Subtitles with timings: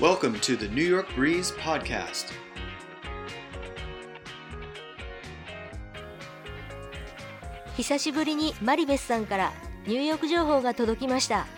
[0.00, 2.32] Welcome to the New York Breeze Podcast.
[7.76, 9.52] 久しぶりにマリベスさんから
[9.88, 11.48] 入浴情報が届きました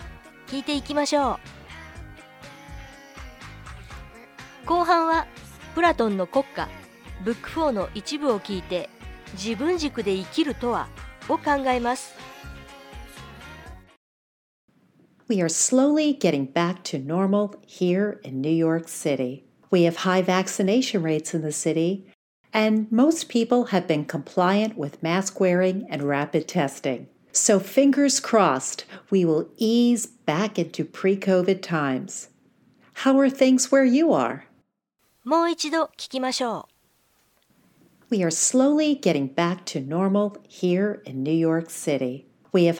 [0.46, 1.38] 聞いていきましょ
[4.64, 5.26] う後半は
[5.74, 6.70] プラトンの国家
[7.22, 8.88] ブック4の一部を聞いて
[9.34, 10.88] 自分軸で生きるとは
[11.28, 12.19] を考えます
[15.29, 19.43] We are slowly getting back to normal here in New York City.
[19.71, 22.05] We have high vaccination rates in the city,
[22.53, 27.07] and most people have been compliant with mask wearing and rapid testing.
[27.31, 32.29] So, fingers crossed, we will ease back into pre COVID times.
[32.93, 34.45] How are things where you are?
[35.25, 36.69] もう一度聞きましょ
[38.11, 42.27] We are slowly getting back to normal here in New York City.
[42.53, 42.77] We have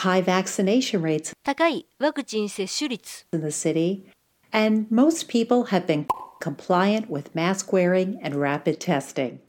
[0.00, 4.04] high vaccination rates う高いワクチン接種率 in the city,
[4.52, 6.06] and most people have been
[6.40, 9.40] compliant with mask wearing and rapid testing.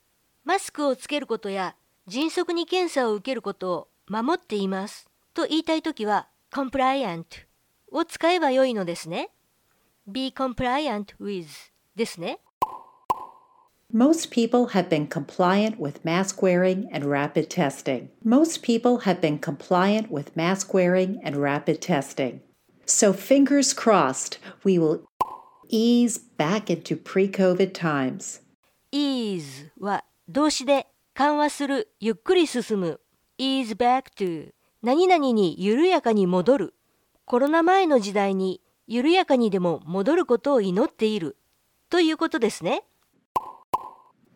[0.44, 1.74] マスクをつけることや
[2.06, 7.24] 迅速に検査を受けることを守っていますと言いたいときは compliant
[7.90, 9.30] を使えばよいのですね
[10.06, 11.46] be compliant with
[11.94, 12.40] ですね
[13.91, 18.09] Most people have been compliant with mask wearing and rapid testing.
[18.23, 22.41] Most people have been compliant with mask wearing and rapid testing.
[22.85, 25.05] So, fingers crossed, we will
[25.69, 28.41] ease back into pre COVID times.
[28.91, 32.99] ease は動詞で緩和するゆっくり進む
[33.37, 36.73] ease back to 何々に緩やかに戻る
[37.25, 41.37] コロナ前の時代に緩やかにでも戻ることを祈っている
[41.89, 42.83] ということですね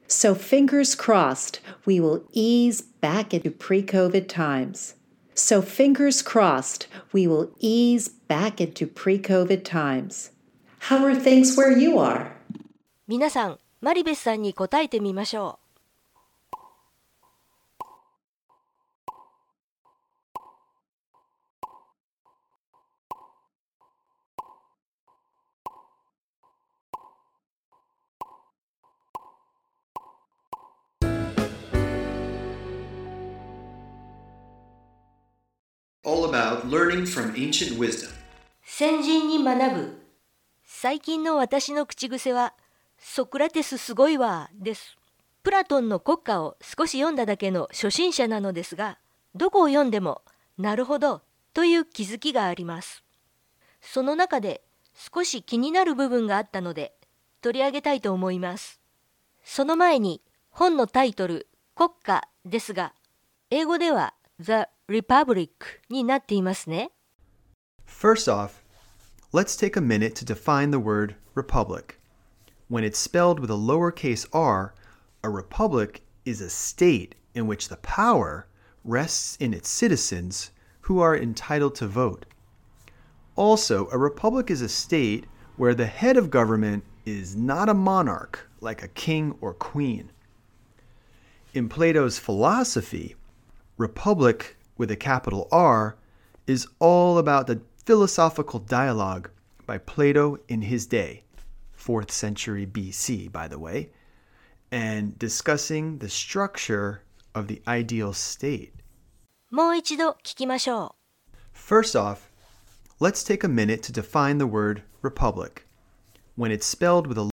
[0.08, 4.95] So, fingers crossed, we will ease back into pre COVID times.
[5.34, 10.31] So, fingers crossed, we will ease back into pre COVID times.
[10.80, 12.32] How are things where you are?
[13.08, 15.64] 皆さんマリベスさんに答えてみましょう
[36.27, 38.11] About learning from ancient wisdom.
[38.64, 40.07] 先人に学ぶ。
[40.64, 42.55] 最近の私の口癖は
[42.98, 44.97] ソクラテスすごいわです。
[45.42, 48.98] プラトンの国家を少し読んだだけの初心者なのですが
[49.36, 50.23] どこを読んでも
[50.59, 51.23] なるほど
[51.55, 53.05] という気づきがあります。
[53.81, 54.63] その中で
[54.95, 56.95] 少し気になる部分があったので
[57.41, 58.81] 取り上げたいと思います。
[59.45, 60.20] その前に
[60.51, 62.92] 本のタイトル国家ですが
[63.51, 66.92] 英語では The Republic になっていますね
[67.86, 68.64] First off,
[69.32, 71.99] let's take a minute to define the word republic.
[72.67, 74.73] When it's spelled with a lowercase r,
[75.23, 78.48] a republic is a state in which the power
[78.83, 80.52] rests in its citizens
[80.82, 82.26] who are entitled to vote.
[83.36, 85.26] Also, a republic is a state
[85.58, 90.11] where the head of government is not a monarch like a king or queen.
[91.54, 93.16] In Plato's philosophy,
[93.77, 95.98] republic with a capital R
[96.48, 99.30] is all about the philosophical dialogue
[99.66, 101.23] by Plato in his day,
[101.77, 103.89] 4th century BC, by the way,
[104.72, 108.73] and discussing the structure of the ideal state.
[109.49, 110.95] もう一度聞きましょ
[111.54, 112.32] う First off,
[112.99, 115.67] let's take a minute to define the word republic.
[116.38, 117.30] When it's spelled with a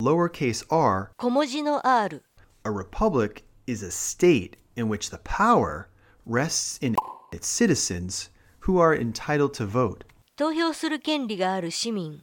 [0.00, 2.22] lowercase r, 小文字の R
[2.64, 5.88] a republic is a state in which the power
[6.26, 6.96] rests in
[7.32, 10.04] its citizens who are entitled to vote.
[10.36, 12.20] 投票する権利がある市民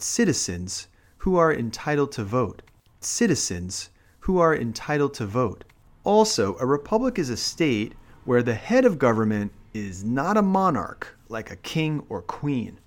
[0.00, 0.88] Citizens
[1.18, 2.62] who are entitled to vote.
[3.00, 3.90] Citizens
[4.20, 5.64] who are entitled to vote.
[6.04, 7.94] Also, a republic is a state
[8.24, 12.78] where the head of government is not a monarch like a king or queen.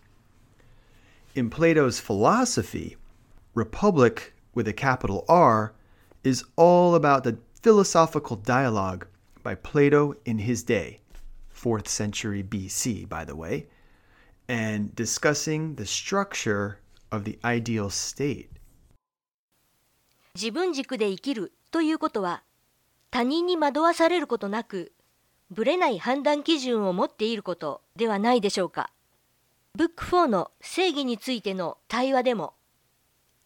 [1.36, 2.98] In Plato's philosophy,
[3.54, 5.74] republic with a capital R
[6.24, 9.08] is all about the philosophical dialogue
[9.43, 11.01] by Plato in his day,
[11.55, 13.67] 4th century BC, by the way,
[14.49, 16.79] and discussing the structure
[17.11, 18.49] of the ideal state.
[20.35, 22.43] 自分軸で生きるということは
[23.11, 24.93] 他人に惑わされることなく
[25.51, 28.91] ぶれない判断基準を持っていることではないでしょうか。
[29.75, 32.55] ブック4の正義についての対話でも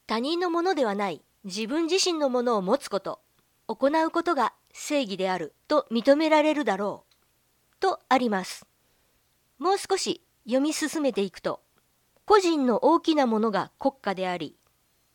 [0.07, 3.21] 他人のものではない自分自身のものを持つこと
[3.69, 7.15] 行うことが正義であると認められるだろう
[7.81, 8.67] とあります。
[9.59, 11.61] もう少し読み進めていくと
[12.27, 14.57] 個人の大きなものが国家であり、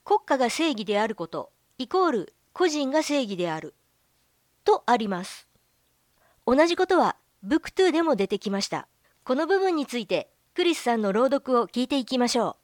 [0.04, 3.76] 国家が正義であることイコール個人が正義である
[4.64, 5.48] とあります。
[6.48, 7.16] 同じことは
[7.46, 8.88] Book2 でも出てきました。
[9.24, 12.58] この部分についてクリスさんの朗読を聞いていきましょ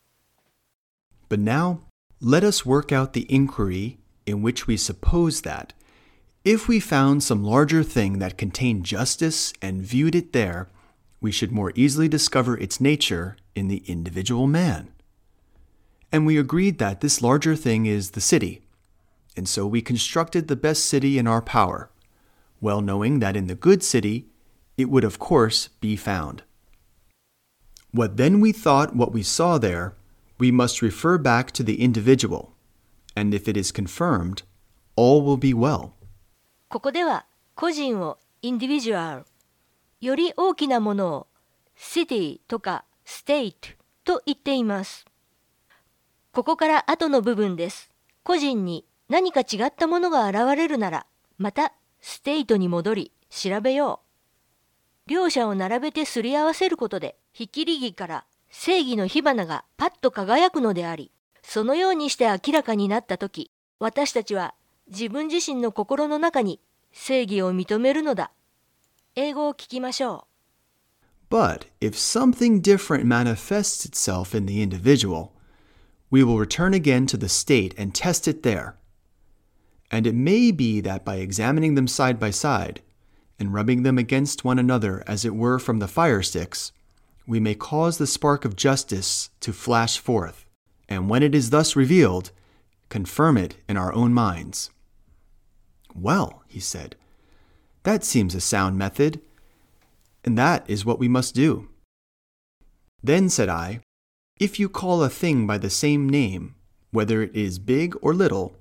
[1.29, 1.35] う。
[1.35, 1.77] But now,
[2.21, 5.76] let us work out the inquiry in which we suppose that,
[6.47, 10.69] if we found some larger thing that contained justice and viewed it there,
[11.19, 14.87] we should more easily discover its nature in the individual man.
[16.09, 18.61] And we agreed that this larger thing is the city,
[19.35, 21.89] and so we constructed the best city in our power,
[22.61, 24.27] well knowing that in the good city
[24.77, 26.43] it would of course be found.
[27.91, 29.95] What then we thought what we saw there,
[30.37, 32.55] we must refer back to the individual,
[33.17, 34.43] and if it is confirmed,
[34.95, 35.96] all will be well.
[36.69, 37.25] ここでは
[37.55, 39.23] 個人を individual
[40.01, 41.27] より大きなものを
[41.77, 43.53] city とか state
[44.03, 45.05] と言っています。
[46.33, 47.89] ここから後の部分です。
[48.23, 51.05] 個人に何か違ったものが現れるなら、
[51.37, 51.71] また
[52.01, 55.09] ステイトに戻り調べよう。
[55.09, 61.11] 両者を並べてすり合わせることで、ひきりぎから正義の火花がパッと輝くのであり、
[61.43, 64.53] そのようにして明らかになったとき、私たちは
[64.88, 66.60] 自分自身の心の中に
[66.92, 68.32] 正義を認めるのだ。
[69.14, 70.26] 英語を聞きましょ
[71.30, 71.34] う。
[71.34, 75.30] But if something different manifests itself in the individual,
[76.10, 78.74] we will return again to the state and test it there.
[79.90, 82.82] And it may be that by examining them side by side,
[83.38, 86.72] and rubbing them against one another as it were from the fire sticks,
[87.26, 90.44] we may cause the spark of justice to flash forth,
[90.88, 92.30] and when it is thus revealed,
[92.88, 94.70] confirm it in our own minds.
[95.96, 96.96] Well, he said,
[97.84, 99.20] that seems a sound method,
[100.24, 101.68] and that is what we must do.
[103.02, 103.80] Then said I,
[104.38, 106.54] If you call a thing by the same name,
[106.90, 108.54] whether it is big or little,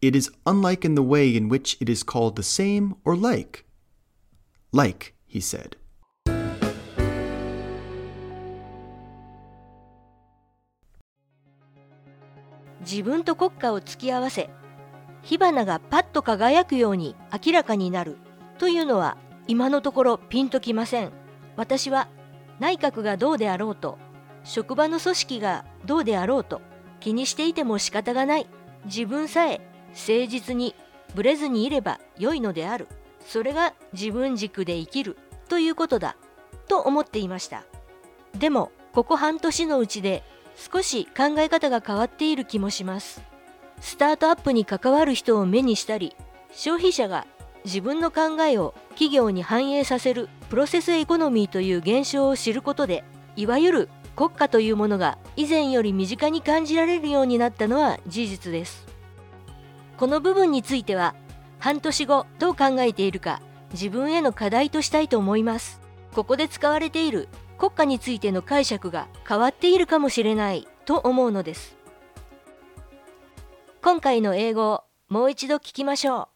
[0.00, 3.64] it is unlike in the way in which it is called the same or like.
[4.72, 5.76] Like, he said.
[12.84, 14.50] 自分と国家を突き合わせ
[15.27, 17.13] 火花がパッと輝くように
[17.45, 18.15] 明らかになる。
[18.59, 21.11] というのは今のところピンときません。
[21.57, 22.07] 私は
[22.61, 23.97] 内閣がどうであろうと
[24.45, 26.61] 職場の組織がどうであろうと
[27.01, 28.47] 気にしていても仕方がない。
[28.85, 29.59] 自分さえ
[29.89, 30.75] 誠実に
[31.13, 32.87] ブレずにいれば良いのである。
[33.19, 35.17] それが自分軸で生きる。
[35.49, 36.15] ということだ。
[36.69, 37.65] と思っていました。
[38.39, 40.23] でもここ半年のうちで
[40.55, 43.21] 少し考え方が変わっている気もします。
[43.79, 46.15] スタートアップに関わる人を目にしたり
[46.51, 47.25] 消費者が
[47.65, 53.03] 自分の考えを企業に反映させるプロセスエコノミーという現象を知ることで
[53.35, 58.87] いわゆる国家というものが以前より身近に感じられるようになったのは事実です。
[59.97, 61.13] この部分については
[61.59, 63.41] 半年後どう考えているか
[63.73, 65.81] 自分への課題としたいと思います。
[66.13, 71.76] ここで使われている国家についての解釈が変わっているかもしれないと思うのです。
[73.80, 76.28] 今回の英語をもう一度聞きましょ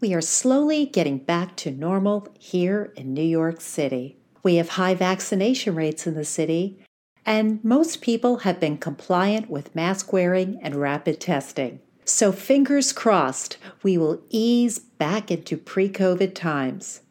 [0.00, 4.16] う We are slowly getting back to normal here in New York City.
[4.42, 6.78] We have high vaccination rates in the city,
[7.26, 11.80] and most people have been compliant with mask wearing and rapid testing.
[12.06, 17.02] So, fingers crossed, we will ease back into pre COVID times.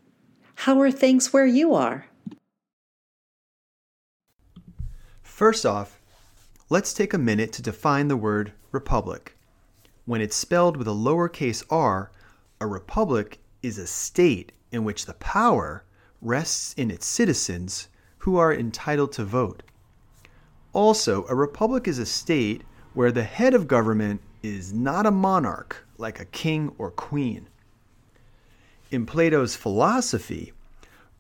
[0.66, 2.08] How are things where you are?
[5.22, 6.02] First off,
[6.71, 9.37] let's take a minute to define the word republic.
[10.07, 12.11] When it's spelled with a lowercase r,
[12.61, 15.85] a republic is a state in which the power
[16.23, 19.63] rests in its citizens who are entitled to vote.
[20.73, 22.63] Also, a republic is a state
[22.95, 27.47] where the head of government is not a monarch like a king or queen.
[28.91, 30.53] In Plato's philosophy,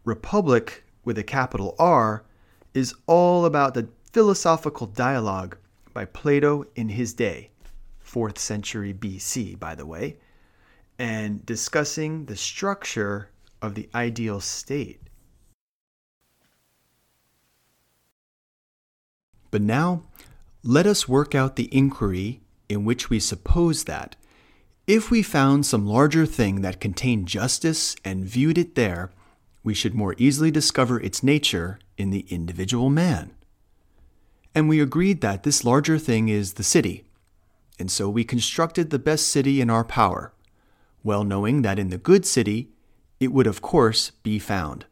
[0.04, 2.24] republic with a capital R
[2.72, 5.56] is all about the philosophical dialogue
[5.92, 7.50] by Plato in his day,
[8.06, 10.16] 4th century BC, by the way,
[11.00, 13.30] and discussing the structure
[13.60, 15.00] of the ideal state.
[19.50, 20.04] But now,
[20.62, 24.14] let us work out the inquiry in which we suppose that,
[24.86, 29.10] if we found some larger thing that contained justice and viewed it there,
[29.64, 33.32] we should more easily discover its nature in the individual man.
[34.54, 37.04] And we agreed that this larger thing is the city,
[37.78, 40.34] and so we constructed the best city in our power
[41.04, 42.70] well knowing that in the good city
[43.20, 44.86] it would of course be found.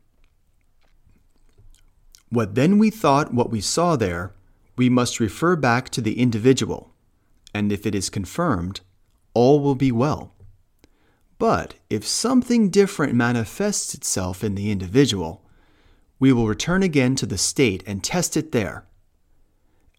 [2.28, 4.32] What then we thought what we saw there,
[4.76, 6.94] we must refer back to the individual,
[7.52, 8.80] and if it is confirmed,
[9.34, 10.34] all will be well.
[11.38, 15.42] But if something different manifests itself in the individual,
[16.18, 18.86] we will return again to the state and test it there.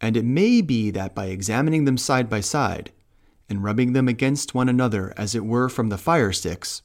[0.02, 2.92] And it may be that by examining them side by side,
[3.50, 6.82] and rubbing them against one another as it were from the fire sticks,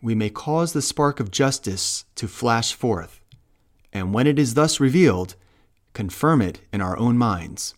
[0.00, 3.20] we may cause the spark of justice to flash forth,
[3.92, 5.34] and when it is thus revealed,
[5.92, 7.74] confirm it in our own minds.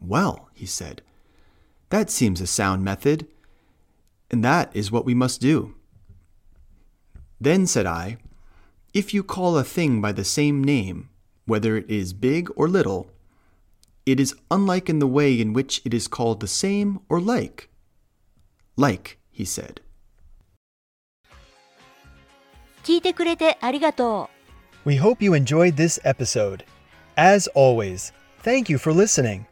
[0.00, 1.02] Well, he said,
[1.90, 3.26] that seems a sound method,
[4.30, 5.74] and that is what we must do.
[7.40, 8.18] Then said I,
[8.94, 11.08] if you call a thing by the same name,
[11.46, 13.09] whether it is big or little,
[14.09, 17.69] it is unlike in the way in which it is called the same or like.
[18.77, 19.81] Like, he said.
[22.83, 24.29] 聞いてくれてありがと
[24.85, 24.89] う。
[24.89, 26.63] We hope you enjoyed this episode.
[27.15, 28.13] As always,
[28.43, 29.45] thank you for listening.